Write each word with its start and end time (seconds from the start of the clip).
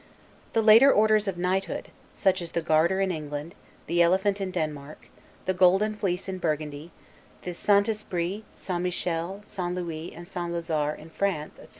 The 0.53 0.63
later 0.63 0.91
orders 0.91 1.27
of 1.27 1.37
knighthood, 1.37 1.89
such 2.15 2.41
as 2.41 2.53
the 2.53 2.63
Garter 2.63 3.01
in 3.01 3.11
England; 3.11 3.53
the 3.85 4.01
Elephant 4.01 4.41
in 4.41 4.49
Denmark; 4.49 5.09
the 5.45 5.53
Golden 5.53 5.93
Fleece 5.95 6.27
in 6.27 6.39
Burgundy; 6.39 6.89
the 7.43 7.53
St. 7.53 7.87
Esprit, 7.87 8.43
St. 8.55 8.81
Michel, 8.81 9.41
St. 9.43 9.75
Louis, 9.75 10.11
and 10.15 10.27
St. 10.27 10.51
Lazare, 10.51 10.97
in 10.97 11.11
France 11.11 11.59
etc. 11.59 11.69